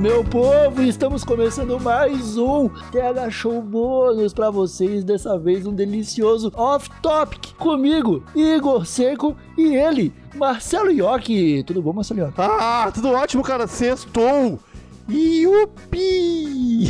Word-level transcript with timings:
Meu 0.00 0.24
povo! 0.24 0.82
Estamos 0.82 1.22
começando 1.24 1.78
mais 1.78 2.38
um 2.38 2.70
TH 2.90 3.30
Show 3.30 3.60
Bônus 3.60 4.32
pra 4.32 4.50
vocês. 4.50 5.04
Dessa 5.04 5.38
vez 5.38 5.66
um 5.66 5.74
delicioso 5.74 6.50
off-topic 6.56 7.52
comigo, 7.58 8.24
Igor 8.34 8.86
Seco 8.86 9.36
e 9.58 9.76
ele, 9.76 10.10
Marcelo 10.34 10.90
Iocchi. 10.90 11.62
Tudo 11.64 11.82
bom, 11.82 11.92
Marcelo 11.92 12.20
Iocchi? 12.20 12.34
Ah, 12.38 12.90
tudo 12.94 13.10
ótimo, 13.10 13.42
cara. 13.42 13.66
Sextou! 13.66 14.58
Yupi! 15.06 16.88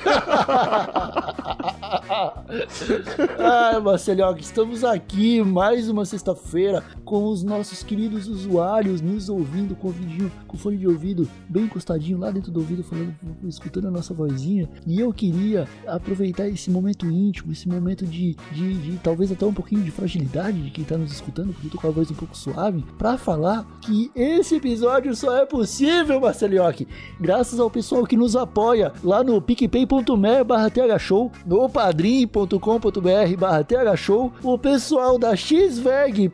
Ai, 3.38 3.80
Marcelo, 3.80 4.36
estamos 4.38 4.82
aqui 4.82 5.42
mais 5.42 5.88
uma 5.88 6.04
sexta-feira 6.04 6.82
com 7.04 7.26
os 7.28 7.42
nossos 7.44 7.82
queridos 7.82 8.26
usuários 8.26 9.00
nos 9.00 9.28
ouvindo 9.28 9.76
com 9.76 9.88
o 9.88 9.92
vidinho, 9.92 10.32
com 10.48 10.56
fone 10.56 10.76
de 10.76 10.88
ouvido 10.88 11.28
bem 11.48 11.64
encostadinho 11.64 12.18
lá 12.18 12.30
dentro 12.30 12.50
do 12.50 12.60
ouvido, 12.60 12.82
falando, 12.82 13.14
escutando 13.46 13.88
a 13.88 13.90
nossa 13.90 14.12
vozinha. 14.12 14.68
E 14.86 14.98
eu 14.98 15.12
queria 15.12 15.68
aproveitar 15.86 16.48
esse 16.48 16.70
momento 16.70 17.06
íntimo, 17.06 17.52
esse 17.52 17.68
momento 17.68 18.04
de, 18.04 18.36
de, 18.52 18.74
de 18.74 18.98
talvez 18.98 19.30
até 19.30 19.46
um 19.46 19.54
pouquinho 19.54 19.82
de 19.82 19.90
fragilidade 19.90 20.60
de 20.60 20.70
quem 20.70 20.84
tá 20.84 20.96
nos 20.96 21.12
escutando, 21.12 21.52
porque 21.52 21.68
eu 21.68 21.70
tô 21.70 21.78
com 21.78 21.86
a 21.86 21.90
voz 21.90 22.10
um 22.10 22.14
pouco 22.14 22.36
suave, 22.36 22.84
para 22.98 23.16
falar 23.16 23.64
que 23.80 24.10
esse 24.14 24.56
episódio 24.56 25.14
só 25.14 25.36
é 25.36 25.46
possível, 25.46 26.20
Marcelioque, 26.20 26.88
graças 27.20 27.60
ao 27.60 27.70
pessoal 27.70 28.04
que 28.04 28.16
nos 28.16 28.34
apoia 28.34 28.92
lá 29.04 29.22
no 29.22 29.40
picpay.me 29.40 30.44
barra 30.44 30.70
thshow, 30.70 31.30
no 31.46 31.68
padrim.com.br 31.76 33.36
barra 33.38 33.62
thshow, 33.62 34.32
o 34.42 34.56
pessoal 34.56 35.18
da 35.18 35.36
xveg.com.br 35.36 36.30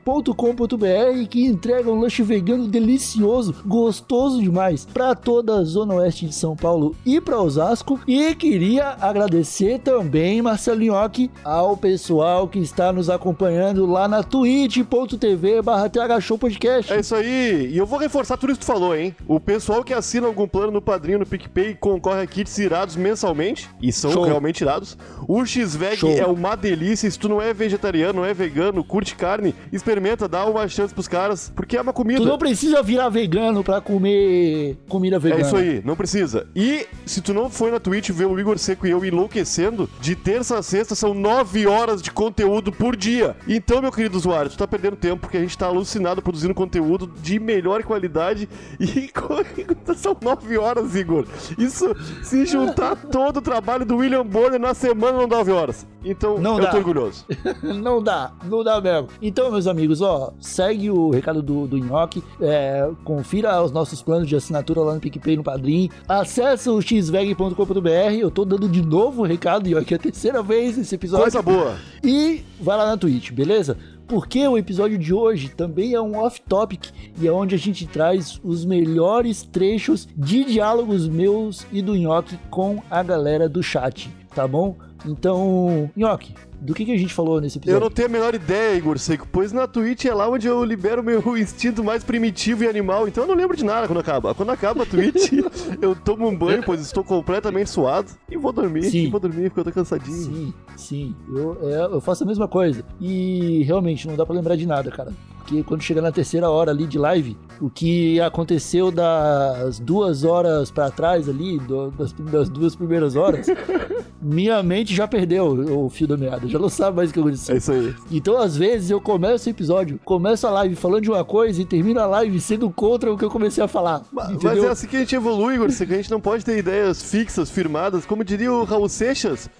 que 1.28 1.44
entrega 1.44 1.90
um 1.90 1.98
lanche 1.98 2.22
vegano 2.22 2.68
delicioso, 2.68 3.52
gostoso 3.66 4.40
demais 4.40 4.84
para 4.84 5.16
toda 5.16 5.58
a 5.58 5.64
zona 5.64 5.94
oeste 5.94 6.26
de 6.26 6.32
São 6.32 6.54
Paulo 6.54 6.94
e 7.04 7.20
para 7.20 7.42
Osasco. 7.42 7.98
E 8.06 8.36
queria 8.36 8.96
agradecer 9.00 9.80
também, 9.80 10.40
Marcelo 10.40 10.80
Nhoque, 10.80 11.28
ao 11.42 11.76
pessoal 11.76 12.46
que 12.46 12.60
está 12.60 12.92
nos 12.92 13.10
acompanhando 13.10 13.84
lá 13.84 14.06
na 14.06 14.22
twitch.tv 14.22 15.60
barra 15.60 15.88
thshow 15.88 16.38
podcast. 16.38 16.92
É 16.92 17.00
isso 17.00 17.16
aí. 17.16 17.68
E 17.72 17.76
eu 17.76 17.84
vou 17.84 17.98
reforçar 17.98 18.36
tudo 18.36 18.50
isso 18.50 18.60
que 18.60 18.66
tu 18.66 18.72
falou, 18.72 18.94
hein? 18.94 19.12
O 19.26 19.40
pessoal 19.40 19.82
que 19.82 19.92
assina 19.92 20.28
algum 20.28 20.46
plano 20.46 20.70
no 20.70 20.80
Padrinho, 20.80 21.18
no 21.18 21.26
PicPay, 21.26 21.74
concorre 21.74 22.20
a 22.20 22.26
kits 22.28 22.56
irados 22.58 22.94
mensalmente. 22.94 23.68
E 23.82 23.90
são 23.90 24.12
Show. 24.12 24.22
realmente 24.22 24.60
irados. 24.60 24.96
O 25.34 25.46
X-Veg 25.46 26.18
é 26.18 26.26
uma 26.26 26.54
delícia. 26.54 27.10
Se 27.10 27.18
tu 27.18 27.26
não 27.26 27.40
é 27.40 27.54
vegetariano, 27.54 28.20
não 28.20 28.26
é 28.26 28.34
vegano, 28.34 28.84
curte 28.84 29.16
carne, 29.16 29.54
experimenta, 29.72 30.28
dá 30.28 30.44
uma 30.44 30.68
chance 30.68 30.92
pros 30.92 31.08
caras, 31.08 31.50
porque 31.56 31.74
é 31.74 31.80
uma 31.80 31.94
comida. 31.94 32.20
Tu 32.20 32.26
não 32.26 32.36
precisa 32.36 32.82
virar 32.82 33.08
vegano 33.08 33.64
pra 33.64 33.80
comer 33.80 34.76
comida 34.90 35.18
vegana. 35.18 35.40
É 35.40 35.46
isso 35.46 35.56
aí, 35.56 35.80
não 35.86 35.96
precisa. 35.96 36.46
E 36.54 36.86
se 37.06 37.22
tu 37.22 37.32
não 37.32 37.48
foi 37.48 37.70
na 37.70 37.80
Twitch 37.80 38.10
ver 38.10 38.26
o 38.26 38.38
Igor 38.38 38.58
Seco 38.58 38.86
e 38.86 38.90
eu 38.90 39.02
enlouquecendo, 39.02 39.88
de 40.02 40.14
terça 40.14 40.58
a 40.58 40.62
sexta 40.62 40.94
são 40.94 41.14
nove 41.14 41.66
horas 41.66 42.02
de 42.02 42.10
conteúdo 42.10 42.70
por 42.70 42.94
dia. 42.94 43.34
Então, 43.48 43.80
meu 43.80 43.90
querido 43.90 44.18
usuário, 44.18 44.50
tu 44.50 44.58
tá 44.58 44.68
perdendo 44.68 44.96
tempo 44.96 45.22
porque 45.22 45.38
a 45.38 45.40
gente 45.40 45.56
tá 45.56 45.64
alucinado 45.64 46.20
produzindo 46.20 46.52
conteúdo 46.52 47.10
de 47.22 47.40
melhor 47.40 47.82
qualidade 47.84 48.46
e 48.78 49.10
são 49.96 50.14
nove 50.22 50.58
horas, 50.58 50.94
Igor. 50.94 51.24
Isso, 51.56 51.96
se 52.22 52.44
juntar 52.44 52.96
todo 52.96 53.38
o 53.38 53.42
trabalho 53.42 53.86
do 53.86 53.96
William 53.96 54.26
Bonner 54.26 54.60
na 54.60 54.74
semana, 54.74 55.21
não 55.22 55.28
dá 55.28 55.36
nove 55.38 55.52
horas. 55.52 55.86
Então, 56.04 56.38
Não 56.38 56.56
eu 56.56 56.64
dá. 56.64 56.70
tô 56.70 56.76
orgulhoso. 56.78 57.24
não 57.62 58.02
dá, 58.02 58.32
não 58.44 58.64
dá 58.64 58.80
mesmo. 58.80 59.08
Então, 59.20 59.50
meus 59.50 59.66
amigos, 59.66 60.00
ó, 60.00 60.32
segue 60.40 60.90
o 60.90 61.10
recado 61.10 61.40
do, 61.42 61.66
do 61.66 61.78
Nhoque, 61.78 62.22
é, 62.40 62.90
confira 63.04 63.62
os 63.62 63.70
nossos 63.70 64.02
planos 64.02 64.28
de 64.28 64.34
assinatura 64.34 64.80
lá 64.80 64.94
no 64.94 65.00
PicPay, 65.00 65.36
no 65.36 65.44
Padrim, 65.44 65.88
acessa 66.08 66.72
o 66.72 66.80
xveg.com.br, 66.82 68.14
eu 68.18 68.30
tô 68.30 68.44
dando 68.44 68.68
de 68.68 68.82
novo 68.82 69.22
o 69.22 69.24
recado, 69.24 69.68
Nhoque, 69.68 69.94
é 69.94 69.96
a 69.96 70.00
terceira 70.00 70.42
vez 70.42 70.76
esse 70.76 70.94
episódio. 70.94 71.24
Coisa 71.24 71.42
boa. 71.42 71.76
E 72.02 72.44
vai 72.60 72.76
lá 72.76 72.86
na 72.86 72.96
Twitch, 72.96 73.30
beleza? 73.30 73.76
Porque 74.08 74.46
o 74.46 74.58
episódio 74.58 74.98
de 74.98 75.14
hoje 75.14 75.48
também 75.48 75.94
é 75.94 76.00
um 76.00 76.18
off-topic 76.18 76.90
e 77.18 77.26
é 77.26 77.32
onde 77.32 77.54
a 77.54 77.58
gente 77.58 77.86
traz 77.86 78.40
os 78.42 78.64
melhores 78.64 79.42
trechos 79.42 80.06
de 80.16 80.44
diálogos 80.44 81.08
meus 81.08 81.64
e 81.72 81.80
do 81.80 81.94
Nhoque 81.94 82.36
com 82.50 82.82
a 82.90 83.02
galera 83.02 83.48
do 83.48 83.62
chat, 83.62 84.10
tá 84.34 84.46
bom? 84.46 84.76
Então, 85.04 85.90
Nhoque, 85.96 86.34
do 86.60 86.74
que, 86.74 86.84
que 86.84 86.92
a 86.92 86.96
gente 86.96 87.12
falou 87.12 87.40
nesse 87.40 87.58
Eu 87.58 87.60
episódio? 87.60 87.80
não 87.80 87.90
tenho 87.90 88.08
a 88.08 88.10
menor 88.10 88.34
ideia, 88.34 88.76
Igor 88.76 88.98
Seco, 88.98 89.26
pois 89.30 89.52
na 89.52 89.66
Twitch 89.66 90.04
é 90.04 90.14
lá 90.14 90.28
onde 90.28 90.46
eu 90.46 90.64
libero 90.64 91.02
meu 91.02 91.20
instinto 91.36 91.82
mais 91.82 92.04
primitivo 92.04 92.64
e 92.64 92.68
animal, 92.68 93.08
então 93.08 93.24
eu 93.24 93.28
não 93.28 93.34
lembro 93.34 93.56
de 93.56 93.64
nada 93.64 93.86
quando 93.86 93.98
acaba. 93.98 94.34
Quando 94.34 94.50
acaba 94.50 94.84
a 94.84 94.86
Twitch, 94.86 95.32
eu 95.82 95.94
tomo 95.96 96.28
um 96.28 96.36
banho, 96.36 96.62
pois 96.64 96.80
estou 96.80 97.02
completamente 97.02 97.70
suado, 97.70 98.10
e 98.30 98.36
vou 98.36 98.52
dormir, 98.52 98.84
Sim. 98.84 99.04
e 99.06 99.10
vou 99.10 99.18
dormir 99.20 99.50
porque 99.50 99.60
eu 99.60 99.64
tô 99.64 99.72
cansadinho. 99.72 100.16
Sim, 100.16 100.54
sim, 100.76 101.16
eu, 101.34 101.58
é, 101.62 101.84
eu 101.94 102.00
faço 102.00 102.22
a 102.22 102.26
mesma 102.26 102.46
coisa. 102.46 102.84
E 103.00 103.62
realmente 103.64 104.06
não 104.06 104.14
dá 104.16 104.24
pra 104.24 104.34
lembrar 104.34 104.56
de 104.56 104.66
nada, 104.66 104.90
cara. 104.90 105.12
Porque 105.42 105.62
quando 105.64 105.82
chega 105.82 106.00
na 106.00 106.12
terceira 106.12 106.48
hora 106.48 106.70
ali 106.70 106.86
de 106.86 106.98
live, 106.98 107.36
o 107.60 107.68
que 107.68 108.20
aconteceu 108.20 108.90
das 108.90 109.78
duas 109.80 110.24
horas 110.24 110.70
pra 110.70 110.90
trás 110.90 111.28
ali, 111.28 111.58
do- 111.58 111.90
das, 111.90 112.12
das 112.12 112.48
duas 112.48 112.76
primeiras 112.76 113.16
horas, 113.16 113.46
minha 114.22 114.62
mente 114.62 114.94
já 114.94 115.06
perdeu 115.08 115.46
o 115.84 115.90
fio 115.90 116.06
da 116.06 116.16
meada, 116.16 116.46
já 116.46 116.58
não 116.58 116.68
sabe 116.68 116.96
mais 116.96 117.10
o 117.10 117.12
que 117.12 117.18
É 117.18 117.22
aconteceu. 117.22 117.56
isso 117.56 117.72
aí. 117.72 117.94
Então, 118.10 118.38
às 118.38 118.56
vezes, 118.56 118.90
eu 118.90 119.00
começo 119.00 119.48
o 119.48 119.50
episódio, 119.50 119.98
começo 120.04 120.46
a 120.46 120.50
live 120.50 120.76
falando 120.76 121.02
de 121.02 121.10
uma 121.10 121.24
coisa 121.24 121.60
e 121.60 121.64
termino 121.64 122.00
a 122.00 122.06
live 122.06 122.40
sendo 122.40 122.70
contra 122.70 123.12
o 123.12 123.18
que 123.18 123.24
eu 123.24 123.30
comecei 123.30 123.62
a 123.62 123.68
falar. 123.68 124.00
Ma- 124.12 124.24
Mas 124.24 124.30
entendeu? 124.34 124.64
é 124.66 124.68
assim 124.68 124.86
que 124.86 124.96
a 124.96 125.00
gente 125.00 125.14
evolui, 125.16 125.54
Igor 125.56 125.70
Seco, 125.70 125.92
a 125.92 125.96
gente 125.96 126.10
não 126.10 126.20
pode 126.20 126.44
ter 126.44 126.58
ideias 126.58 127.02
fixas, 127.02 127.50
firmadas, 127.50 128.06
como 128.06 128.24
diria 128.24 128.52
o 128.52 128.64
Raul 128.64 128.88
Seixas, 128.88 129.50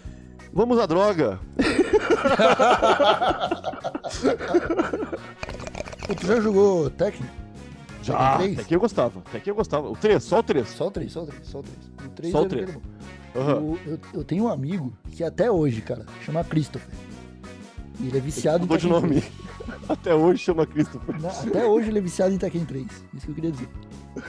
vamos 0.54 0.78
à 0.78 0.86
droga. 0.86 1.40
Pô, 6.14 6.20
Tu 6.20 6.26
já 6.26 6.40
jogou 6.40 6.90
Tekken? 6.90 7.26
Já, 8.02 8.32
Tekken 8.32 8.38
3? 8.54 8.58
até 8.58 8.68
que 8.68 8.74
eu 8.76 8.80
gostava, 8.80 9.20
até 9.20 9.40
que 9.40 9.50
eu 9.50 9.54
gostava. 9.54 9.88
O 9.90 9.96
3, 9.96 10.22
só 10.22 10.38
o 10.38 10.42
3. 10.42 10.68
Só 10.68 10.86
o 10.88 10.90
3, 10.90 11.12
só 11.12 11.22
o 11.22 11.26
3, 11.26 11.46
só 11.46 11.58
o 11.58 11.62
3. 11.62 11.76
O 12.04 12.08
3 12.10 12.32
Só 12.32 12.38
o 12.38 12.40
era- 12.40 12.48
três. 12.50 12.68
era 12.68 12.78
bom. 12.78 13.40
Aham. 13.40 13.52
Eu, 13.52 13.78
eu- 13.92 13.98
eu 14.14 14.24
tenho 14.24 14.44
um 14.44 14.48
amigo 14.48 14.92
que 15.10 15.22
até 15.24 15.50
hoje, 15.50 15.80
cara, 15.80 16.04
chama 16.24 16.42
Christopher. 16.44 16.92
Ele 18.00 18.16
é 18.16 18.20
viciado 18.20 18.64
em 18.64 18.76
de 18.76 18.88
nome. 18.88 19.20
3. 19.20 19.32
Até 19.88 20.12
hoje 20.14 20.38
chama 20.42 20.66
Christopher. 20.66 21.20
Não, 21.20 21.28
Até 21.30 21.64
hoje 21.64 21.88
ele 21.88 21.98
é 21.98 22.02
viciado 22.02 22.34
em 22.34 22.38
Tekken 22.38 22.64
3. 22.64 22.86
Isso 23.14 23.26
que 23.26 23.30
eu 23.30 23.34
queria 23.34 23.52
dizer. 23.52 23.68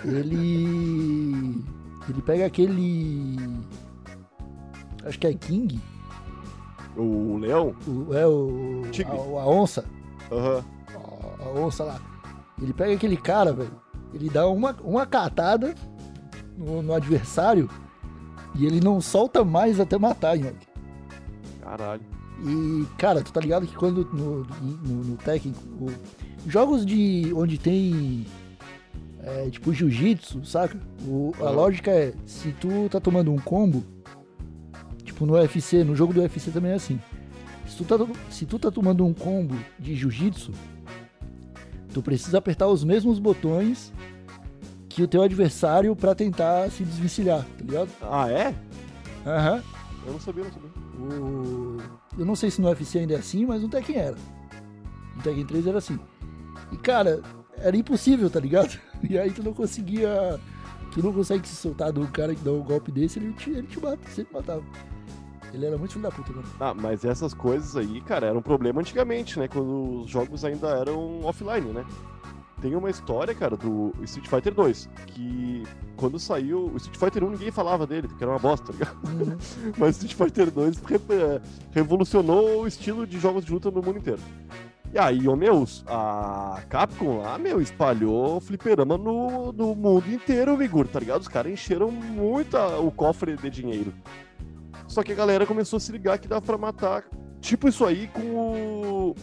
Ele. 0.05 1.63
Ele 2.07 2.21
pega 2.23 2.45
aquele. 2.45 3.37
Acho 5.05 5.17
que 5.19 5.25
é 5.27 5.33
King. 5.33 5.79
O 6.95 7.37
Leão? 7.37 7.75
O, 7.87 8.13
é 8.13 8.27
o. 8.27 8.83
Tigre. 8.91 9.11
A, 9.11 9.15
a 9.41 9.47
onça. 9.49 9.83
Aham. 10.31 10.59
A, 10.59 10.72
a 11.43 11.49
onça 11.59 11.83
lá. 11.83 11.99
Ele 12.61 12.73
pega 12.73 12.93
aquele 12.93 13.17
cara, 13.17 13.51
velho. 13.53 13.71
Ele 14.13 14.29
dá 14.29 14.47
uma, 14.47 14.75
uma 14.83 15.05
catada 15.05 15.73
no, 16.57 16.81
no 16.81 16.93
adversário. 16.93 17.69
E 18.55 18.65
ele 18.65 18.79
não 18.79 19.01
solta 19.01 19.43
mais 19.43 19.79
até 19.79 19.97
matar, 19.97 20.37
Nhoque. 20.37 20.67
Caralho. 21.61 22.01
E, 22.45 22.85
cara, 22.97 23.21
tu 23.21 23.31
tá 23.33 23.39
ligado 23.39 23.65
que 23.65 23.75
quando 23.75 24.05
no, 24.13 24.43
no, 24.43 25.03
no 25.03 25.17
Tekken, 25.17 25.53
o- 25.79 25.91
jogos 26.49 26.85
de 26.85 27.31
onde 27.35 27.57
tem 27.57 28.25
é, 29.21 29.49
tipo 29.49 29.73
jiu-jitsu, 29.73 30.45
saca? 30.45 30.77
O- 31.07 31.31
a 31.39 31.49
lógica 31.49 31.89
é, 31.89 32.13
se 32.25 32.51
tu 32.53 32.87
tá 32.89 32.99
tomando 32.99 33.31
um 33.31 33.39
combo, 33.39 33.83
tipo 35.03 35.25
no 35.25 35.33
UFC, 35.33 35.83
no 35.83 35.95
jogo 35.95 36.13
do 36.13 36.21
UFC 36.21 36.51
também 36.51 36.71
é 36.71 36.75
assim. 36.75 36.99
Se 37.67 37.77
tu 37.77 37.85
tá, 37.85 37.95
se 38.29 38.45
tu 38.45 38.59
tá 38.59 38.69
tomando 38.69 39.05
um 39.05 39.13
combo 39.13 39.55
de 39.79 39.95
jiu-jitsu, 39.95 40.51
tu 41.93 42.01
precisa 42.01 42.39
apertar 42.39 42.67
os 42.67 42.83
mesmos 42.83 43.19
botões 43.19 43.93
que 44.89 45.01
o 45.01 45.07
teu 45.07 45.23
adversário 45.23 45.95
pra 45.95 46.13
tentar 46.13 46.69
se 46.69 46.83
desvencilhar, 46.83 47.43
tá 47.57 47.63
ligado? 47.63 47.89
Ah, 48.01 48.29
é? 48.29 48.55
Aham. 49.25 49.63
Eu 50.05 50.13
não 50.13 50.19
sabia, 50.19 50.43
não 50.43 50.51
sabia. 50.51 50.69
O... 50.99 51.77
Eu 52.17 52.25
não 52.25 52.35
sei 52.35 52.51
se 52.51 52.61
no 52.61 52.67
UFC 52.67 52.99
ainda 52.99 53.13
é 53.13 53.17
assim, 53.17 53.45
mas 53.45 53.61
no 53.61 53.69
Tekken 53.69 53.95
era. 53.95 54.17
No 55.15 55.23
Tekken 55.23 55.45
3 55.45 55.67
era 55.67 55.77
assim. 55.77 55.99
E 56.71 56.77
cara, 56.77 57.21
era 57.57 57.75
impossível, 57.75 58.29
tá 58.29 58.39
ligado? 58.39 58.79
E 59.09 59.17
aí 59.17 59.31
tu 59.31 59.43
não 59.43 59.53
conseguia. 59.53 60.39
Tu 60.93 61.03
não 61.03 61.11
consegue 61.11 61.45
se 61.45 61.57
soltar 61.57 61.91
do 61.91 62.07
cara 62.07 62.33
que 62.33 62.41
dá 62.41 62.53
um 62.53 62.63
golpe 62.63 62.89
desse, 62.89 63.19
ele 63.19 63.33
te, 63.33 63.49
ele 63.49 63.67
te 63.67 63.77
mata, 63.77 63.99
sempre 64.09 64.33
matava. 64.33 64.63
Ele 65.53 65.65
era 65.67 65.77
muito 65.77 65.91
filho 65.93 66.03
da 66.03 66.11
puta, 66.11 66.31
mano. 66.33 66.47
Ah, 66.59 66.73
mas 66.73 67.05
essas 67.05 67.33
coisas 67.33 67.77
aí, 67.77 68.01
cara, 68.01 68.27
era 68.27 68.37
um 68.37 68.41
problema 68.41 68.81
antigamente, 68.81 69.37
né? 69.39 69.47
Quando 69.47 70.01
os 70.01 70.09
jogos 70.09 70.43
ainda 70.43 70.67
eram 70.69 71.23
offline, 71.23 71.71
né? 71.71 71.85
Tem 72.61 72.73
uma 72.75 72.89
história, 72.89 73.35
cara, 73.35 73.57
do 73.57 73.93
Street 74.03 74.27
Fighter 74.27 74.53
2, 74.53 74.89
que 75.07 75.63
quando 75.97 76.17
saiu. 76.17 76.71
O 76.73 76.77
Street 76.77 76.97
Fighter 76.97 77.23
1 77.25 77.29
ninguém 77.31 77.51
falava 77.51 77.85
dele, 77.85 78.07
porque 78.07 78.23
era 78.23 78.31
uma 78.31 78.39
bosta, 78.39 78.67
tá 78.67 78.73
ligado? 78.73 78.97
Uhum. 79.05 79.37
Mas 79.77 80.01
o 80.01 80.05
Street 80.05 80.13
Fighter 80.15 80.49
2 80.49 80.77
re- 80.79 80.95
eh, 81.09 81.41
revolucionou 81.71 82.61
o 82.61 82.67
estilo 82.67 83.05
de 83.05 83.19
jogos 83.19 83.43
de 83.45 83.51
luta 83.51 83.69
no 83.69 83.81
mundo 83.81 83.99
inteiro. 83.99 84.21
E 84.93 84.97
aí, 84.97 85.27
ô 85.27 85.35
meu, 85.35 85.65
a 85.87 86.61
Capcom 86.69 87.17
lá, 87.19 87.37
meu, 87.37 87.59
espalhou 87.59 88.39
fliperama 88.39 88.97
no, 88.97 89.51
no 89.51 89.75
mundo 89.75 90.07
inteiro, 90.09 90.55
Vigor, 90.55 90.87
tá 90.87 90.99
ligado? 90.99 91.21
Os 91.21 91.27
caras 91.27 91.51
encheram 91.51 91.91
muito 91.91 92.55
a- 92.55 92.79
o 92.79 92.89
cofre 92.91 93.35
de 93.35 93.49
dinheiro. 93.49 93.93
Só 94.87 95.01
que 95.03 95.11
a 95.11 95.15
galera 95.15 95.45
começou 95.45 95.77
a 95.77 95.79
se 95.79 95.91
ligar 95.91 96.17
que 96.19 96.27
dá 96.27 96.39
pra 96.41 96.57
matar, 96.57 97.03
tipo 97.41 97.67
isso 97.67 97.85
aí 97.85 98.07
com 98.07 98.21
o. 98.21 99.15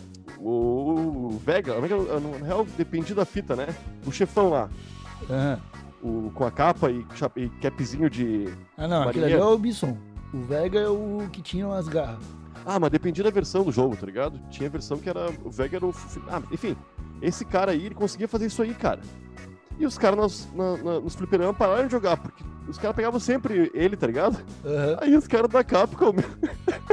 O 0.43 1.29
Vega, 1.45 1.75
é 1.75 1.77
é? 1.79 2.39
na 2.41 2.47
real 2.47 2.65
dependia 2.77 3.15
da 3.15 3.25
fita, 3.25 3.55
né? 3.55 3.67
O 4.07 4.11
chefão 4.13 4.49
lá, 4.49 4.71
Aham. 5.29 5.61
o, 6.03 6.31
com 6.35 6.45
a 6.45 6.51
capa 6.51 6.91
e, 6.91 7.05
e 7.37 7.49
capzinho 7.61 8.09
de. 8.09 8.49
Ah, 8.77 8.89
não, 8.89 9.03
aquele 9.03 9.25
ali 9.27 9.35
é 9.35 9.37
Marinheiro. 9.37 9.55
o 9.55 9.59
Bison. 9.59 9.99
O 10.33 10.41
Vega 10.41 10.79
é 10.81 10.89
o 10.89 11.29
que 11.33 11.43
tinha 11.43 11.67
as 11.75 11.89
garras. 11.89 12.23
Ah, 12.65 12.79
mas 12.79 12.91
dependia 12.91 13.25
da 13.25 13.31
versão 13.31 13.65
do 13.65 13.73
jogo, 13.73 13.97
tá 13.97 14.07
ligado? 14.07 14.39
Tinha 14.49 14.71
versão 14.71 14.97
que 14.99 15.09
era. 15.11 15.29
O 15.45 15.51
Vega 15.51 15.77
era 15.77 15.87
o. 15.87 15.93
Ah, 16.29 16.41
enfim. 16.51 16.77
Esse 17.21 17.45
cara 17.45 17.73
aí, 17.73 17.85
ele 17.87 17.95
conseguia 17.95 18.29
fazer 18.29 18.47
isso 18.47 18.63
aí, 18.63 18.73
cara. 18.75 19.01
E 19.79 19.85
os 19.85 19.99
caras 19.99 20.19
nos, 20.19 20.49
na, 20.55 20.77
na- 20.79 21.01
nos 21.01 21.17
pararam 21.59 21.87
de 21.87 21.93
jogar, 21.93 22.17
porque 22.17 22.43
os 22.69 22.79
caras 22.79 22.95
pegavam 22.97 23.19
sempre 23.21 23.71
ele, 23.75 23.97
tá 23.97 24.07
ligado? 24.07 24.39
Aham. 24.65 24.97
Aí 25.01 25.17
os 25.17 25.27
caras 25.27 25.51
da 25.51 25.63
Capcom 25.65 26.15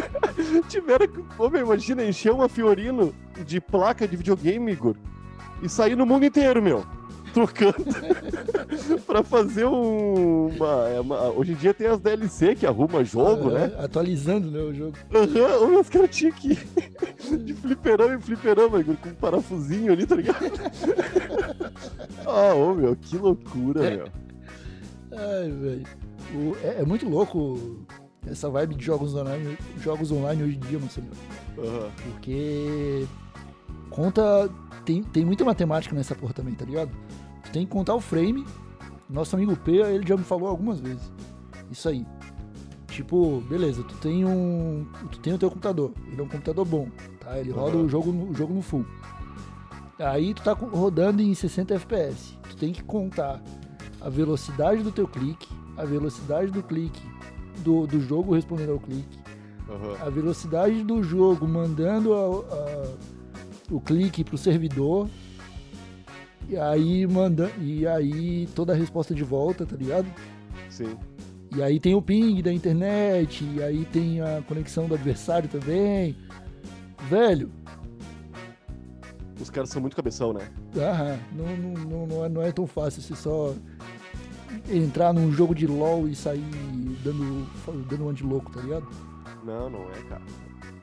tiveram 0.69 1.07
que. 1.07 1.19
Meu, 1.51 1.61
imagina, 1.61 2.03
encher 2.03 2.31
uma 2.31 2.49
Fiorino 2.49 3.13
de 3.45 3.59
placa 3.61 4.07
de 4.07 4.15
videogame, 4.17 4.71
Igor, 4.71 4.95
e 5.61 5.69
sair 5.69 5.95
no 5.95 6.05
mundo 6.05 6.25
inteiro, 6.25 6.61
meu. 6.61 6.85
Trocando 7.33 7.75
pra 9.05 9.21
fazer 9.21 9.65
um. 9.65 10.47
Uma, 10.47 10.87
é 10.89 10.99
uma- 10.99 11.29
hoje 11.29 11.51
em 11.51 11.55
dia 11.55 11.73
tem 11.73 11.85
as 11.85 11.99
DLC 11.99 12.55
que 12.55 12.65
arruma 12.65 13.03
jogo, 13.03 13.51
né? 13.51 13.71
Atualizando, 13.77 14.49
né, 14.49 14.59
o 14.59 14.73
jogo. 14.73 14.93
Aham, 15.13 15.79
os 15.79 15.89
caras 15.89 16.09
tinham 16.15 16.31
que 16.31 16.53
ir 16.53 17.37
de 17.43 17.53
fliperama 17.53 18.15
em 18.15 18.21
fliperama, 18.21 18.79
Igor, 18.79 18.95
com 18.97 19.09
um 19.09 19.13
parafusinho 19.13 19.91
ali, 19.93 20.07
tá 20.07 20.15
ligado? 20.15 20.39
ah, 22.25 22.53
ô 22.55 22.73
meu, 22.73 22.95
que 22.95 23.17
loucura, 23.17 23.85
É. 23.85 23.97
meu. 23.97 24.07
Ai, 25.17 25.49
velho. 25.49 25.87
É, 26.63 26.81
é 26.81 26.85
muito 26.85 27.07
louco 27.09 27.85
essa 28.25 28.49
vibe 28.49 28.75
de 28.75 28.85
jogos 28.85 29.15
online, 29.15 29.57
jogos 29.79 30.11
online 30.11 30.43
hoje 30.43 30.57
em 30.57 30.59
dia, 30.59 30.79
Marcelo. 30.79 31.07
Aham. 31.57 31.89
Porque 32.03 33.07
conta. 33.89 34.49
Tem, 34.85 35.03
tem 35.03 35.25
muita 35.25 35.43
matemática 35.43 35.93
nessa 35.95 36.15
porra 36.15 36.33
também, 36.33 36.53
tá 36.53 36.63
ligado? 36.63 36.91
Tu 37.43 37.51
tem 37.51 37.65
que 37.65 37.71
contar 37.71 37.95
o 37.95 37.99
frame. 37.99 38.45
Nosso 39.09 39.35
amigo 39.35 39.55
P, 39.55 39.71
ele 39.71 40.05
já 40.05 40.17
me 40.17 40.23
falou 40.23 40.49
algumas 40.49 40.79
vezes. 40.79 41.11
Isso 41.71 41.87
aí. 41.89 42.05
Tipo, 42.87 43.41
beleza, 43.41 43.83
tu 43.83 43.95
tem 43.97 44.25
um. 44.25 44.85
Tu 45.11 45.19
tem 45.19 45.33
o 45.33 45.37
teu 45.37 45.49
computador. 45.49 45.93
Ele 46.11 46.19
é 46.19 46.23
um 46.23 46.27
computador 46.27 46.65
bom, 46.65 46.89
tá? 47.19 47.39
Ele 47.39 47.51
roda 47.51 47.75
Aham. 47.75 47.85
o 47.85 47.89
jogo, 47.89 48.11
no, 48.11 48.29
o 48.29 48.33
jogo 48.33 48.53
no 48.53 48.61
full. 48.61 48.85
Aí 49.99 50.33
tu 50.33 50.43
tá 50.43 50.53
rodando 50.53 51.21
em 51.21 51.33
60 51.33 51.73
FPS. 51.75 52.37
Tu 52.49 52.57
tem 52.57 52.71
que 52.71 52.83
contar 52.83 53.41
a 54.07 54.09
velocidade 54.09 54.81
do 54.83 54.91
teu 54.91 55.05
clique, 55.05 55.49
a 55.75 55.83
velocidade 55.83 56.49
do 56.49 56.63
clique 56.63 57.01
do, 57.61 57.85
do 57.85 57.99
jogo 57.99 58.33
respondendo 58.33 58.71
ao 58.71 58.79
clique, 58.79 59.19
Aham. 59.69 59.97
a 59.99 60.09
velocidade 60.09 60.81
do 60.81 61.03
jogo 61.03 61.45
mandando 61.45 62.13
a- 62.13 62.19
a- 62.55 62.93
o 63.69 63.81
clique 63.81 64.23
pro 64.23 64.37
servidor 64.37 65.09
e 66.47 66.55
aí 66.55 67.05
manda 67.05 67.51
e 67.59 67.85
aí 67.85 68.47
toda 68.55 68.71
a 68.71 68.75
resposta 68.77 69.13
de 69.13 69.25
volta, 69.25 69.65
tá 69.65 69.75
ligado? 69.75 70.07
Sim. 70.69 70.95
E 71.53 71.61
aí 71.61 71.77
tem 71.77 71.93
o 71.93 72.01
ping 72.01 72.41
da 72.41 72.53
internet, 72.53 73.43
e 73.55 73.61
aí 73.61 73.83
tem 73.91 74.21
a 74.21 74.41
conexão 74.47 74.87
do 74.87 74.93
adversário 74.95 75.49
também. 75.49 76.15
Velho, 77.09 77.51
Os 79.41 79.49
caras 79.49 79.69
são 79.69 79.81
muito 79.81 79.95
cabeção, 79.95 80.33
né? 80.33 80.49
aham, 80.77 81.17
não, 81.33 81.57
não, 81.57 81.73
não, 81.85 82.07
não 82.07 82.25
é, 82.25 82.29
não 82.29 82.41
é 82.41 82.51
tão 82.51 82.65
fácil 82.65 83.01
você 83.01 83.15
só 83.15 83.53
entrar 84.69 85.13
num 85.13 85.31
jogo 85.31 85.53
de 85.55 85.65
LOL 85.67 86.07
e 86.07 86.15
sair 86.15 86.43
dando, 87.03 87.47
dando 87.87 88.03
uma 88.03 88.13
de 88.13 88.23
louco, 88.23 88.51
tá 88.51 88.61
ligado? 88.61 88.87
Não, 89.43 89.69
não 89.69 89.81
é, 89.91 90.01
cara. 90.09 90.21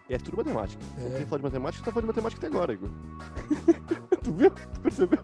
É 0.08 0.19
tudo 0.19 0.36
matemática. 0.36 0.82
É. 0.98 1.06
É. 1.06 1.16
Quem 1.19 1.26
fala 1.26 1.38
de 1.38 1.44
matemática, 1.44 1.84
tá 1.84 1.90
falando 1.90 2.04
de 2.04 2.08
matemática 2.08 2.46
até 2.46 2.54
agora, 2.54 2.72
Igor. 2.72 2.88
tu 4.22 4.32
viu? 4.32 4.50
Tu 4.50 4.81
percebeu? 4.81 5.19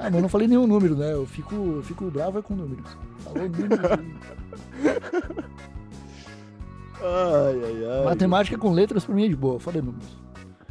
Ah, 0.00 0.04
mas 0.04 0.14
eu 0.14 0.22
não 0.22 0.28
falei 0.28 0.48
nenhum 0.48 0.66
número, 0.66 0.96
né? 0.96 1.12
Eu 1.12 1.26
fico, 1.26 1.54
eu 1.54 1.82
fico 1.82 2.10
bravo 2.10 2.38
é 2.38 2.42
com 2.42 2.54
números. 2.54 2.96
Falou 3.18 3.48
números. 3.48 3.80
Ai, 7.06 7.60
ai, 7.62 7.98
ai. 7.98 8.04
Matemática 8.04 8.56
com 8.56 8.72
letras 8.72 9.04
pra 9.04 9.14
mim 9.14 9.26
é 9.26 9.28
de 9.28 9.36
boa, 9.36 9.60
falei 9.60 9.82
números. 9.82 10.08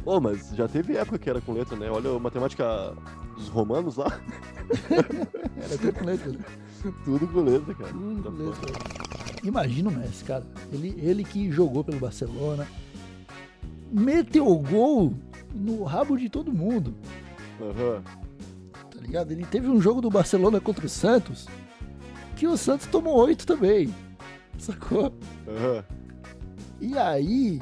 Ô, 0.04 0.20
mas 0.20 0.50
já 0.54 0.66
teve 0.66 0.96
época 0.96 1.16
que 1.18 1.30
era 1.30 1.40
com 1.40 1.52
letra, 1.52 1.76
né? 1.76 1.88
Olha 1.90 2.10
a 2.10 2.18
matemática 2.18 2.92
dos 3.36 3.48
romanos 3.48 3.96
lá. 3.96 4.06
Era 5.56 5.78
tudo 5.78 5.92
com 5.92 6.04
letras. 6.04 6.34
né? 6.34 6.44
Tudo 7.04 7.40
letra, 7.40 7.74
cara. 7.74 7.90
Tudo 7.92 8.52
Tá. 8.52 9.38
Imagina 9.42 9.90
o 9.90 9.92
Messi, 9.92 10.24
cara. 10.24 10.46
Ele, 10.72 10.94
ele 10.98 11.24
que 11.24 11.50
jogou 11.50 11.84
pelo 11.84 11.98
Barcelona, 11.98 12.66
meteu 13.92 14.46
o 14.46 14.58
gol 14.58 15.12
no 15.54 15.84
rabo 15.84 16.16
de 16.16 16.28
todo 16.28 16.52
mundo, 16.52 16.94
Aham. 17.60 18.02
tá 18.90 19.00
ligado? 19.00 19.30
Ele 19.32 19.44
teve 19.44 19.68
um 19.68 19.80
jogo 19.80 20.00
do 20.00 20.10
Barcelona 20.10 20.60
contra 20.60 20.86
o 20.86 20.88
Santos 20.88 21.46
que 22.36 22.46
o 22.46 22.56
Santos 22.56 22.86
tomou 22.86 23.14
oito 23.26 23.46
também, 23.46 23.94
sacou? 24.58 25.14
Aham. 25.46 25.84
E 26.80 26.98
aí, 26.98 27.60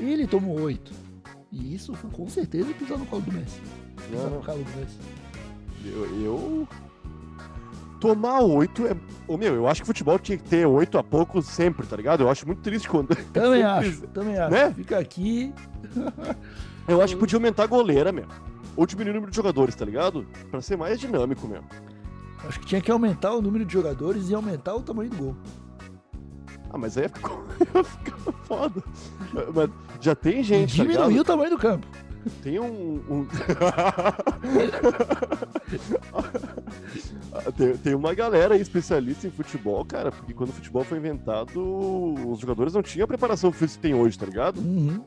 ele 0.00 0.26
tomou 0.26 0.60
oito. 0.62 0.92
E 1.52 1.74
isso 1.74 1.94
foi 1.94 2.10
com 2.10 2.28
certeza 2.28 2.74
pisar 2.74 2.98
no 2.98 3.06
colo 3.06 3.22
do 3.22 3.32
Messi. 3.32 3.60
Não, 4.10 4.30
no 4.30 4.42
colo 4.44 4.64
do 4.64 4.70
Messi. 4.80 4.98
Eu, 5.84 6.20
eu- 6.22 6.68
Tomar 8.00 8.40
oito 8.42 8.86
é. 8.86 8.94
Ô, 9.26 9.36
meu, 9.36 9.54
eu 9.54 9.66
acho 9.66 9.80
que 9.80 9.86
futebol 9.86 10.18
tinha 10.18 10.36
que 10.36 10.44
ter 10.44 10.66
oito 10.66 10.98
a 10.98 11.02
pouco 11.02 11.40
sempre, 11.40 11.86
tá 11.86 11.96
ligado? 11.96 12.22
Eu 12.22 12.28
acho 12.30 12.46
muito 12.46 12.60
triste 12.60 12.88
quando. 12.88 13.14
Também 13.32 13.62
acho, 13.62 14.06
também 14.08 14.38
acho. 14.38 14.50
Né? 14.52 14.72
Fica 14.72 14.98
aqui. 14.98 15.52
Eu 16.86 17.00
acho 17.00 17.14
que 17.14 17.20
podia 17.20 17.38
aumentar 17.38 17.62
a 17.62 17.66
goleira, 17.66 18.12
meu. 18.12 18.26
Ou 18.76 18.84
diminuir 18.84 19.12
o 19.12 19.14
número 19.14 19.30
de 19.30 19.36
jogadores, 19.36 19.74
tá 19.74 19.86
ligado? 19.86 20.26
Pra 20.50 20.60
ser 20.60 20.76
mais 20.76 21.00
dinâmico, 21.00 21.46
meu. 21.48 21.62
Acho 22.46 22.60
que 22.60 22.66
tinha 22.66 22.80
que 22.80 22.90
aumentar 22.90 23.32
o 23.32 23.40
número 23.40 23.64
de 23.64 23.72
jogadores 23.72 24.28
e 24.28 24.34
aumentar 24.34 24.74
o 24.74 24.82
tamanho 24.82 25.08
do 25.08 25.16
gol. 25.16 25.36
Ah, 26.70 26.76
mas 26.76 26.98
aí 26.98 27.08
ficar 27.08 28.32
foda. 28.42 28.82
Mas 29.54 29.70
já 30.00 30.14
tem 30.14 30.40
E 30.40 30.42
gente, 30.42 30.76
tá 30.76 30.82
diminuir 30.82 31.06
ligado? 31.08 31.20
o 31.22 31.24
tamanho 31.24 31.50
do 31.50 31.56
campo. 31.58 31.86
Tem 32.42 32.58
um. 32.58 33.00
um- 33.08 33.26
tem, 37.56 37.76
tem 37.76 37.94
uma 37.94 38.14
galera 38.14 38.54
aí 38.54 38.60
especialista 38.60 39.26
em 39.26 39.30
futebol, 39.30 39.84
cara, 39.84 40.10
porque 40.12 40.32
quando 40.34 40.50
o 40.50 40.52
futebol 40.52 40.84
foi 40.84 40.98
inventado, 40.98 41.60
os 42.28 42.38
jogadores 42.38 42.72
não 42.74 42.82
tinham 42.82 43.04
a 43.04 43.08
preparação 43.08 43.52
física 43.52 43.80
que 43.82 43.88
tem 43.88 43.94
hoje, 43.94 44.18
tá 44.18 44.26
ligado? 44.26 44.58
Uhum. 44.60 45.04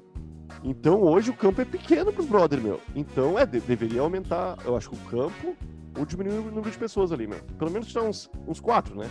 Então 0.64 1.02
hoje 1.02 1.30
o 1.30 1.34
campo 1.34 1.62
é 1.62 1.66
pequeno 1.66 2.12
pros 2.12 2.26
brother, 2.26 2.62
meu. 2.62 2.80
Então 2.96 3.38
é, 3.38 3.46
de- 3.46 3.60
deveria 3.60 4.02
aumentar, 4.02 4.58
eu 4.66 4.76
acho 4.76 4.90
que 4.90 4.96
o 4.96 5.10
campo 5.10 5.56
ou 5.98 6.06
diminuir 6.06 6.40
o 6.40 6.44
número 6.52 6.70
de 6.72 6.78
pessoas 6.78 7.12
ali, 7.12 7.28
meu. 7.28 7.40
Pelo 7.58 7.72
menos 7.72 7.88
tirar 7.88 8.04
uns, 8.04 8.30
uns 8.48 8.60
quatro, 8.60 8.96
né? 8.96 9.10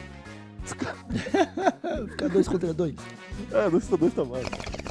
Ficar 0.66 2.28
dois 2.28 2.48
contra 2.48 2.74
dois. 2.74 2.96
É, 3.52 3.70
dois 3.70 3.86
tá 3.86 3.96
dois 3.96 4.12
tá 4.14 4.24
mais. 4.24 4.46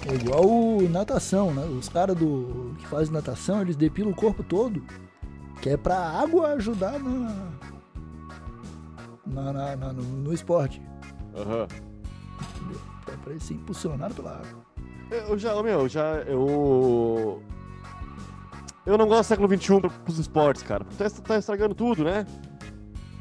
É 0.07 0.15
igual 0.15 0.81
natação, 0.89 1.53
né? 1.53 1.65
Os 1.65 1.89
caras 1.89 2.15
do 2.15 2.75
que 2.79 2.87
fazem 2.87 3.13
natação, 3.13 3.61
eles 3.61 3.75
depilam 3.75 4.11
o 4.11 4.15
corpo 4.15 4.43
todo. 4.43 4.83
Que 5.65 5.71
é 5.71 5.77
pra 5.77 5.97
água 5.97 6.49
ajudar 6.49 6.99
na, 6.99 7.33
na, 9.25 9.51
na- 9.51 9.75
na- 9.75 9.93
no, 9.93 10.03
no 10.03 10.31
esporte. 10.31 10.79
Aham. 11.35 11.65
Entendeu? 12.55 12.81
Pra, 13.03 13.17
pra 13.17 13.31
ele 13.31 13.39
ser 13.39 13.55
impulsionado 13.55 14.13
pela 14.13 14.33
água. 14.33 14.63
Eu 15.09 15.35
já, 15.39 15.55
meu, 15.63 15.79
eu 15.79 15.89
já, 15.89 16.17
eu... 16.27 17.41
Eu 18.85 18.95
não 18.95 19.07
gosto 19.07 19.21
do 19.21 19.25
século 19.25 19.57
XXI 19.57 19.89
pros 20.03 20.19
esportes, 20.19 20.61
cara. 20.61 20.85
Tá, 20.99 21.09
tá 21.09 21.37
estragando 21.39 21.73
tudo, 21.73 22.03
né? 22.03 22.27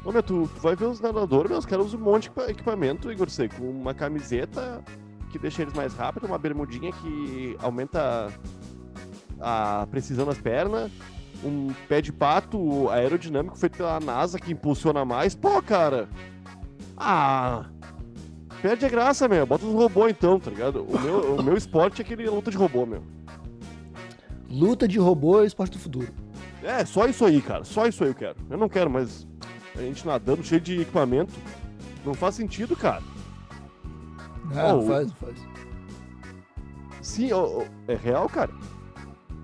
Ô, 0.05 0.11
meu, 0.11 0.21
tu, 0.21 0.47
tu 0.47 0.61
vai 0.61 0.75
ver 0.75 0.85
os 0.85 1.01
nadadores, 1.01 1.49
meu, 1.49 1.57
os 1.57 1.65
caras 1.65 1.87
usam 1.87 1.99
um 1.99 2.03
monte 2.03 2.23
de 2.25 2.27
equipa- 2.29 2.51
equipamento, 2.51 3.11
Igor 3.11 3.27
com 3.57 3.67
uma 3.71 3.95
camiseta 3.95 4.83
que 5.31 5.39
deixa 5.39 5.63
eles 5.63 5.73
mais 5.73 5.95
rápidos, 5.95 6.29
uma 6.29 6.37
bermudinha 6.37 6.91
que 6.91 7.57
aumenta 7.59 8.31
a 9.41 9.87
precisão 9.89 10.27
das 10.27 10.37
pernas, 10.39 10.91
um 11.43 11.73
pé 11.87 12.01
de 12.01 12.11
pato 12.11 12.89
aerodinâmico 12.89 13.57
feito 13.57 13.77
pela 13.77 13.99
NASA 13.99 14.39
que 14.39 14.51
impulsiona 14.53 15.03
mais. 15.05 15.35
Pô, 15.35 15.61
cara! 15.61 16.07
Ah! 16.97 17.65
Perde 18.61 18.85
a 18.85 18.89
graça, 18.89 19.27
meu. 19.27 19.45
Bota 19.45 19.65
os 19.65 19.73
robôs 19.73 20.11
então, 20.11 20.39
tá 20.39 20.49
ligado? 20.49 20.83
O 20.83 20.99
meu, 20.99 21.35
o 21.35 21.43
meu 21.43 21.55
esporte 21.57 22.01
é 22.01 22.05
aquele 22.05 22.27
luta 22.29 22.49
de 22.49 22.57
robô, 22.57 22.85
meu. 22.85 23.03
Luta 24.49 24.87
de 24.87 24.97
robô 24.97 25.41
é 25.41 25.45
esporte 25.45 25.73
do 25.73 25.79
futuro. 25.79 26.07
É, 26.63 26.83
só 26.85 27.05
isso 27.05 27.23
aí, 27.25 27.41
cara. 27.41 27.63
Só 27.63 27.85
isso 27.85 28.03
aí 28.03 28.09
eu 28.09 28.15
quero. 28.15 28.37
Eu 28.49 28.57
não 28.57 28.69
quero 28.69 28.89
mais 28.89 29.27
a 29.75 29.81
gente 29.81 30.05
nadando 30.07 30.43
cheio 30.43 30.61
de 30.61 30.81
equipamento. 30.81 31.33
Não 32.05 32.13
faz 32.13 32.35
sentido, 32.35 32.75
cara. 32.75 33.03
Não, 34.53 34.79
Oh, 34.79 34.81
faz, 34.83 35.11
faz. 35.13 35.35
Sim, 37.01 37.31
ó, 37.33 37.43
ó, 37.45 37.63
é 37.87 37.95
real, 37.95 38.27
cara. 38.29 38.51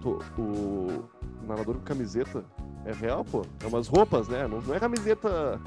O- 0.03 1.03
nadador 1.51 1.75
com 1.75 1.81
camiseta. 1.81 2.43
É 2.85 2.91
real, 2.91 3.23
pô. 3.23 3.45
É 3.63 3.67
umas 3.67 3.87
roupas, 3.87 4.27
né? 4.27 4.47
Não, 4.47 4.61
não 4.61 4.75
é 4.75 4.79
camiseta 4.79 5.61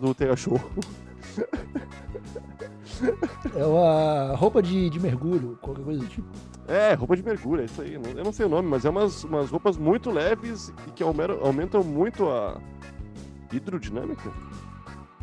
do 0.00 0.14
Tega 0.14 0.36
Show. 0.36 0.60
É 3.54 3.64
uma 3.64 4.34
roupa 4.36 4.62
de, 4.62 4.88
de 4.88 5.00
mergulho, 5.00 5.58
qualquer 5.60 5.84
coisa 5.84 6.00
do 6.00 6.06
tipo. 6.06 6.28
É, 6.66 6.94
roupa 6.94 7.16
de 7.16 7.22
mergulho, 7.22 7.62
é 7.62 7.64
isso 7.64 7.82
aí. 7.82 7.94
Eu 7.94 8.24
não 8.24 8.32
sei 8.32 8.46
o 8.46 8.48
nome, 8.48 8.68
mas 8.68 8.84
é 8.84 8.90
umas, 8.90 9.24
umas 9.24 9.50
roupas 9.50 9.76
muito 9.76 10.10
leves 10.10 10.72
e 10.88 10.90
que 10.92 11.02
aumentam 11.02 11.82
muito 11.82 12.28
a 12.28 12.60
hidrodinâmica. 13.52 14.30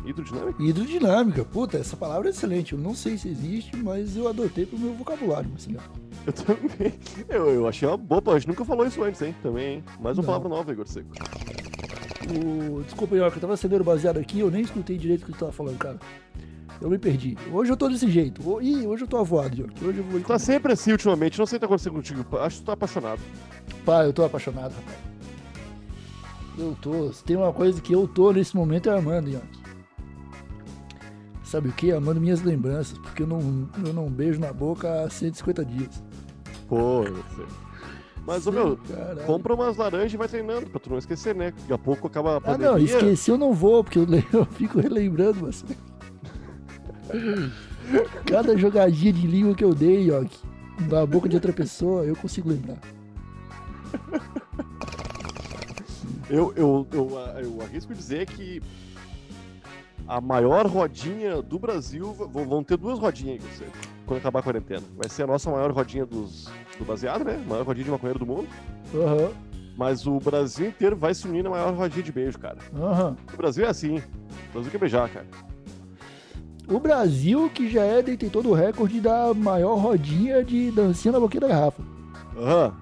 Hidrodinâmica? 0.04 0.62
Hidrodinâmica, 0.62 1.44
puta, 1.44 1.78
essa 1.78 1.96
palavra 1.96 2.28
é 2.28 2.30
excelente. 2.30 2.72
Eu 2.72 2.78
não 2.78 2.94
sei 2.94 3.16
se 3.16 3.28
existe, 3.28 3.76
mas 3.76 4.16
eu 4.16 4.28
adotei 4.28 4.66
pro 4.66 4.78
meu 4.78 4.94
vocabulário, 4.94 5.48
Marcelo. 5.48 5.78
Eu 6.26 6.32
também. 6.32 6.94
Eu, 7.28 7.50
eu 7.50 7.68
achei 7.68 7.86
uma 7.86 7.96
boa, 7.96 8.22
a 8.34 8.38
gente 8.38 8.48
nunca 8.48 8.64
falou 8.64 8.86
isso 8.86 9.02
antes, 9.02 9.20
hein? 9.22 9.34
Também, 9.42 9.74
hein? 9.74 9.84
Mais 10.00 10.18
uma 10.18 10.22
Não. 10.22 10.26
palavra 10.26 10.48
nova, 10.48 10.72
Igor 10.72 10.86
Seco. 10.86 11.08
O... 12.30 12.82
Desculpa, 12.82 13.16
York, 13.16 13.36
eu 13.36 13.40
tava 13.40 13.54
acendendo 13.54 13.82
baseado 13.82 14.18
aqui 14.18 14.40
eu 14.40 14.50
nem 14.50 14.62
escutei 14.62 14.96
direito 14.96 15.22
o 15.22 15.26
que 15.26 15.32
tu 15.32 15.38
tava 15.38 15.52
falando, 15.52 15.78
cara. 15.78 15.98
Eu 16.80 16.90
me 16.90 16.98
perdi. 16.98 17.36
Hoje 17.52 17.70
eu 17.70 17.76
tô 17.76 17.88
desse 17.88 18.10
jeito. 18.10 18.60
Ih, 18.60 18.86
hoje 18.86 19.04
eu 19.04 19.08
tô 19.08 19.16
avoado, 19.18 19.56
York. 19.56 19.84
Hoje 19.84 19.98
eu 19.98 20.04
vou. 20.04 20.20
Tá 20.20 20.38
sempre 20.38 20.72
assim 20.72 20.92
ultimamente, 20.92 21.38
não 21.38 21.46
sei 21.46 21.56
o 21.56 21.58
que 21.58 21.60
tá 21.60 21.66
acontecendo 21.66 21.94
contigo. 21.94 22.38
Acho 22.38 22.56
que 22.56 22.62
tu 22.62 22.66
tá 22.66 22.72
apaixonado. 22.72 23.20
Pá, 23.84 24.04
eu 24.04 24.12
tô 24.12 24.24
apaixonado, 24.24 24.74
rapaz. 24.74 24.98
Eu 26.58 26.76
tô. 26.80 27.12
Se 27.12 27.22
tem 27.24 27.36
uma 27.36 27.52
coisa 27.52 27.80
que 27.80 27.92
eu 27.92 28.06
tô 28.08 28.32
nesse 28.32 28.56
momento 28.56 28.90
é 28.90 28.98
amando, 28.98 29.30
York. 29.30 29.61
Sabe 31.52 31.68
o 31.68 31.72
que? 31.72 31.92
Amando 31.92 32.18
minhas 32.18 32.40
lembranças, 32.40 32.96
porque 32.96 33.24
eu 33.24 33.26
não, 33.26 33.68
eu 33.84 33.92
não 33.92 34.08
beijo 34.08 34.40
na 34.40 34.50
boca 34.54 35.04
há 35.04 35.10
150 35.10 35.62
dias. 35.66 36.02
Pô. 36.66 37.02
Mas, 38.26 38.46
ô 38.46 38.52
meu, 38.52 38.78
Caralho. 38.88 39.20
compra 39.26 39.52
umas 39.52 39.76
laranjas 39.76 40.14
e 40.14 40.16
vai 40.16 40.28
treinando, 40.28 40.70
pra 40.70 40.80
tu 40.80 40.88
não 40.88 40.96
esquecer, 40.96 41.34
né? 41.34 41.50
Daqui 41.50 41.72
a 41.74 41.76
pouco 41.76 42.06
acaba 42.06 42.32
a 42.32 42.36
Ah, 42.38 42.40
pandemia. 42.40 42.70
não, 42.70 42.78
esqueci, 42.78 43.30
eu 43.30 43.36
não 43.36 43.52
vou, 43.52 43.84
porque 43.84 43.98
eu, 43.98 44.06
eu 44.32 44.46
fico 44.46 44.80
relembrando 44.80 45.40
você. 45.40 45.66
Cada 48.24 48.56
jogadinha 48.56 49.12
de 49.12 49.26
língua 49.26 49.54
que 49.54 49.62
eu 49.62 49.74
dei, 49.74 50.10
ó, 50.10 50.24
na 50.90 51.04
boca 51.04 51.28
de 51.28 51.36
outra 51.36 51.52
pessoa, 51.52 52.02
eu 52.06 52.16
consigo 52.16 52.48
lembrar. 52.48 52.78
Eu, 56.30 56.50
eu, 56.56 56.86
eu, 56.92 57.18
ah, 57.18 57.42
eu 57.42 57.60
arrisco 57.60 57.92
dizer 57.94 58.24
que 58.24 58.62
a 60.06 60.20
maior 60.20 60.66
rodinha 60.66 61.40
do 61.42 61.58
Brasil 61.58 62.12
vão 62.12 62.62
ter 62.62 62.76
duas 62.76 62.98
rodinhas 62.98 63.42
aí, 63.42 63.50
você, 63.50 63.64
quando 64.06 64.18
acabar 64.20 64.40
a 64.40 64.42
quarentena. 64.42 64.82
Vai 64.96 65.08
ser 65.08 65.22
a 65.22 65.26
nossa 65.26 65.50
maior 65.50 65.70
rodinha 65.72 66.04
dos, 66.06 66.50
do 66.78 66.84
baseado, 66.84 67.24
né? 67.24 67.42
Maior 67.48 67.64
rodinha 67.64 67.84
de 67.84 67.90
maconheiro 67.90 68.18
do 68.18 68.26
mundo. 68.26 68.48
Aham, 68.94 69.30
Mas 69.76 70.06
o 70.06 70.18
Brasil 70.18 70.66
inteiro 70.68 70.96
vai 70.96 71.14
se 71.14 71.26
unir 71.26 71.42
na 71.44 71.50
maior 71.50 71.72
rodinha 71.74 72.02
de 72.02 72.12
beijo, 72.12 72.38
cara. 72.38 72.58
aham. 72.74 73.16
O 73.32 73.36
Brasil 73.36 73.64
é 73.64 73.68
assim. 73.68 73.96
O 73.98 74.52
Brasil 74.52 74.70
quer 74.70 74.78
beijar, 74.78 75.08
cara. 75.08 75.26
O 76.68 76.78
Brasil, 76.78 77.50
que 77.52 77.68
já 77.70 77.82
é 77.82 78.02
detentor 78.02 78.42
do 78.42 78.52
recorde 78.52 79.00
da 79.00 79.34
maior 79.34 79.76
rodinha 79.76 80.44
de 80.44 80.70
dancinha 80.70 81.12
na 81.12 81.20
boquinha 81.20 81.40
da 81.42 81.48
garrafa. 81.48 81.82
Aham. 82.36 82.74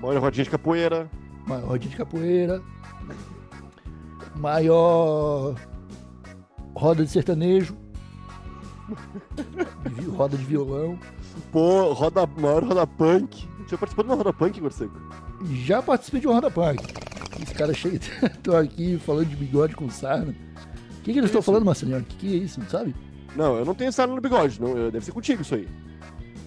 Maior 0.00 0.20
rodinha 0.20 0.44
de 0.44 0.50
capoeira. 0.50 1.08
Maior 1.46 1.68
rodinha 1.68 1.90
de 1.90 1.96
capoeira. 1.96 2.60
Maior 4.34 5.54
roda 6.74 7.04
de 7.04 7.10
sertanejo. 7.10 7.76
Roda 10.16 10.36
de 10.36 10.44
violão. 10.44 10.98
Pô, 11.50 11.92
roda, 11.92 12.26
maior 12.26 12.62
roda 12.64 12.86
punk. 12.86 13.48
Já 13.68 13.78
participou 13.78 14.04
de 14.04 14.10
uma 14.10 14.16
roda 14.16 14.32
punk, 14.32 14.58
Igor 14.58 14.72
Seco? 14.72 15.00
Já 15.64 15.80
participei 15.82 16.20
de 16.20 16.26
uma 16.26 16.34
roda 16.34 16.50
punk. 16.50 16.82
Esse 17.42 17.54
cara 17.54 17.72
cheio. 17.72 17.98
Tô 18.42 18.54
aqui 18.56 18.98
falando 18.98 19.28
de 19.28 19.36
bigode 19.36 19.74
com 19.74 19.88
sarna. 19.88 20.34
O 20.98 21.02
que, 21.02 21.12
que 21.12 21.18
eles 21.18 21.30
estão 21.30 21.40
falando, 21.42 21.64
Marcelinho? 21.64 21.98
O 22.00 22.04
que, 22.04 22.16
que 22.16 22.34
é 22.34 22.36
isso, 22.36 22.60
sabe? 22.68 22.94
Não, 23.34 23.56
eu 23.56 23.64
não 23.64 23.74
tenho 23.74 23.92
sarna 23.92 24.14
no 24.14 24.20
bigode. 24.20 24.60
Não, 24.60 24.76
eu- 24.76 24.90
deve 24.90 25.04
ser 25.04 25.12
contigo 25.12 25.40
isso 25.42 25.54
aí. 25.54 25.66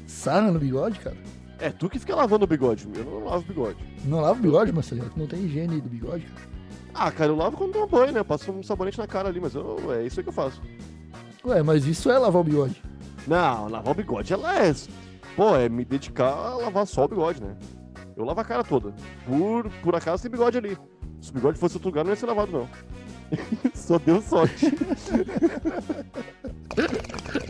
Sarna 0.05 0.51
no 0.51 0.59
bigode, 0.59 0.99
cara? 0.99 1.17
É, 1.57 1.69
tu 1.71 1.89
que 1.89 1.97
fica 1.97 2.15
lavando 2.15 2.43
o 2.45 2.47
bigode. 2.47 2.87
Eu 2.95 3.05
não 3.05 3.23
lavo 3.25 3.43
o 3.43 3.47
bigode. 3.47 3.77
Não 4.05 4.19
lava 4.21 4.37
o 4.37 4.41
bigode, 4.41 4.71
Marcelinho? 4.71 5.09
Não 5.15 5.25
tem 5.25 5.39
higiene 5.45 5.81
do 5.81 5.89
bigode, 5.89 6.25
cara. 6.25 6.54
Ah, 6.97 7.11
cara, 7.11 7.29
eu 7.31 7.35
lavo 7.35 7.57
quando 7.57 7.73
tomo 7.73 7.87
banho, 7.87 8.13
né? 8.13 8.19
Eu 8.21 8.25
passo 8.25 8.49
um 8.51 8.63
sabonete 8.63 8.97
na 8.97 9.05
cara 9.05 9.27
ali, 9.27 9.39
mas 9.41 9.53
eu- 9.53 9.77
é 9.93 10.05
isso 10.05 10.19
aí 10.19 10.23
que 10.23 10.29
eu 10.29 10.33
faço. 10.33 10.61
Ué, 11.45 11.61
mas 11.61 11.85
isso 11.85 12.09
é 12.09 12.17
lavar 12.17 12.41
o 12.41 12.45
bigode. 12.45 12.81
Não, 13.27 13.67
lavar 13.67 13.91
o 13.91 13.95
bigode 13.95 14.31
ela 14.33 14.65
é. 14.65 14.73
Pô, 15.35 15.55
é 15.55 15.67
me 15.67 15.83
dedicar 15.83 16.31
a 16.31 16.55
lavar 16.55 16.87
só 16.87 17.03
o 17.03 17.07
bigode, 17.09 17.43
né? 17.43 17.55
Eu 18.15 18.23
lavo 18.23 18.39
a 18.39 18.45
cara 18.45 18.63
toda. 18.63 18.93
Por, 19.27 19.69
por 19.83 19.93
acaso 19.95 20.23
tem 20.23 20.31
bigode 20.31 20.57
ali. 20.57 20.77
Se 21.21 21.31
o 21.31 21.33
bigode 21.33 21.59
fosse 21.59 21.75
outro 21.75 21.89
lugar, 21.89 22.03
não 22.05 22.11
ia 22.11 22.15
ser 22.15 22.27
lavado, 22.27 22.51
não. 22.51 22.69
só 23.75 23.99
deu 23.99 24.21
sorte. 24.21 24.67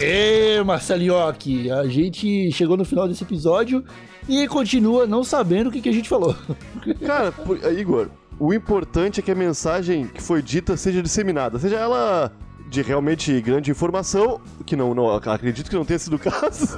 Ê, 0.00 0.62
Marcelinhoque, 0.62 1.70
a 1.70 1.86
gente 1.88 2.52
chegou 2.52 2.76
no 2.76 2.84
final 2.84 3.08
desse 3.08 3.24
episódio 3.24 3.84
e 4.28 4.46
continua 4.46 5.06
não 5.06 5.24
sabendo 5.24 5.68
o 5.68 5.72
que, 5.72 5.80
que 5.80 5.88
a 5.88 5.92
gente 5.92 6.08
falou. 6.08 6.36
Cara, 7.04 7.32
por- 7.32 7.58
Igor, 7.72 8.08
o 8.38 8.54
importante 8.54 9.18
é 9.18 9.22
que 9.22 9.30
a 9.30 9.34
mensagem 9.34 10.06
que 10.06 10.22
foi 10.22 10.40
dita 10.40 10.76
seja 10.76 11.02
disseminada. 11.02 11.58
Seja 11.58 11.76
ela 11.76 12.30
de 12.70 12.82
realmente 12.82 13.40
grande 13.40 13.70
informação, 13.70 14.40
que 14.64 14.76
não, 14.76 14.94
não 14.94 15.10
acredito 15.10 15.68
que 15.68 15.76
não 15.76 15.84
tenha 15.84 15.98
sido 15.98 16.16
o 16.16 16.18
caso. 16.18 16.76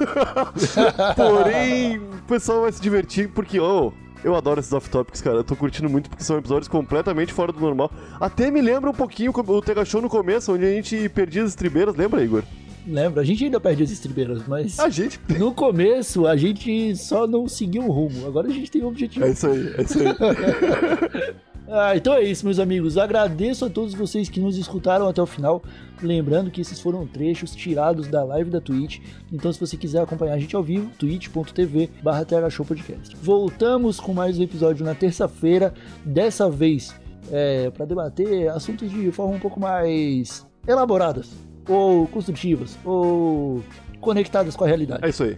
Porém, 1.15 1.97
o 1.97 2.23
pessoal 2.27 2.61
vai 2.61 2.71
se 2.71 2.81
divertir 2.81 3.29
porque, 3.29 3.59
oh, 3.59 3.91
eu 4.23 4.35
adoro 4.35 4.59
esses 4.59 4.71
off-topics, 4.71 5.21
cara. 5.21 5.37
Eu 5.37 5.43
tô 5.43 5.55
curtindo 5.55 5.89
muito 5.89 6.09
porque 6.09 6.23
são 6.23 6.37
episódios 6.37 6.67
completamente 6.67 7.33
fora 7.33 7.51
do 7.51 7.59
normal. 7.59 7.91
Até 8.19 8.49
me 8.49 8.61
lembra 8.61 8.89
um 8.89 8.93
pouquinho 8.93 9.31
o 9.35 9.61
Tega 9.61 9.83
Show 9.85 10.01
no 10.01 10.09
começo, 10.09 10.53
onde 10.53 10.65
a 10.65 10.71
gente 10.71 11.09
perdia 11.09 11.43
as 11.43 11.49
estribeiras, 11.49 11.95
lembra, 11.95 12.23
Igor? 12.23 12.43
Lembra? 12.87 13.21
A 13.21 13.25
gente 13.25 13.43
ainda 13.43 13.59
perde 13.59 13.83
as 13.83 13.91
estribeiras, 13.91 14.47
mas 14.47 14.79
A 14.79 14.89
gente. 14.89 15.19
no 15.37 15.53
começo 15.53 16.25
a 16.25 16.35
gente 16.35 16.95
só 16.95 17.27
não 17.27 17.47
seguiu 17.47 17.83
o 17.83 17.91
rumo. 17.91 18.25
Agora 18.25 18.47
a 18.47 18.51
gente 18.51 18.71
tem 18.71 18.83
um 18.83 18.87
objetivo. 18.87 19.25
É 19.25 19.31
isso 19.31 19.47
aí, 19.47 19.73
é 19.77 19.81
isso 19.81 19.99
aí. 19.99 21.41
Ah, 21.73 21.95
então 21.95 22.13
é 22.13 22.21
isso, 22.21 22.43
meus 22.43 22.59
amigos. 22.59 22.97
Agradeço 22.97 23.63
a 23.63 23.69
todos 23.69 23.93
vocês 23.93 24.27
que 24.27 24.41
nos 24.41 24.57
escutaram 24.57 25.07
até 25.07 25.21
o 25.21 25.25
final. 25.25 25.63
Lembrando 26.03 26.51
que 26.51 26.59
esses 26.59 26.81
foram 26.81 27.07
trechos 27.07 27.55
tirados 27.55 28.07
da 28.09 28.25
live 28.25 28.49
da 28.49 28.59
Twitch. 28.59 28.99
Então, 29.31 29.53
se 29.53 29.57
você 29.57 29.77
quiser 29.77 30.01
acompanhar 30.01 30.33
a 30.33 30.37
gente 30.37 30.53
ao 30.53 30.61
vivo, 30.61 30.91
twitch.tv 30.99 31.89
barra 32.03 32.25
Podcast. 32.67 33.15
Voltamos 33.15 34.01
com 34.01 34.13
mais 34.13 34.37
um 34.37 34.43
episódio 34.43 34.83
na 34.83 34.93
terça-feira. 34.93 35.73
Dessa 36.03 36.49
vez, 36.49 36.93
é, 37.31 37.69
para 37.69 37.85
debater 37.85 38.49
assuntos 38.49 38.91
de 38.91 39.09
forma 39.13 39.35
um 39.35 39.39
pouco 39.39 39.57
mais 39.57 40.45
elaboradas, 40.67 41.29
ou 41.67 42.07
construtivas, 42.07 42.77
ou 42.83 43.63
conectadas 43.99 44.55
com 44.55 44.63
a 44.63 44.67
realidade. 44.67 45.05
É 45.05 45.09
isso 45.09 45.23
aí. 45.23 45.37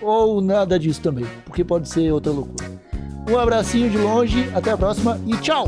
Ou 0.00 0.40
nada 0.40 0.78
disso 0.78 1.00
também, 1.00 1.26
porque 1.44 1.64
pode 1.64 1.88
ser 1.88 2.12
outra 2.12 2.32
loucura. 2.32 2.70
Um 3.30 3.38
abracinho 3.38 3.88
de 3.88 3.98
longe, 3.98 4.50
até 4.54 4.72
a 4.72 4.76
próxima 4.76 5.20
e 5.26 5.36
tchau! 5.38 5.66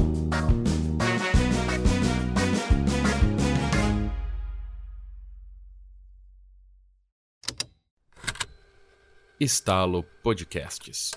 Estalo 9.40 10.04
Podcasts. 10.22 11.10